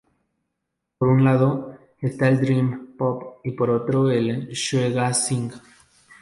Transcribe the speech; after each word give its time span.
Por 0.97 1.09
un 1.09 1.23
lado 1.23 1.75
está 2.01 2.27
el 2.27 2.41
Dream 2.41 2.95
pop 2.97 3.35
y 3.43 3.51
por 3.51 3.69
otro 3.69 4.09
el 4.09 4.47
Shoegazing. 4.47 5.53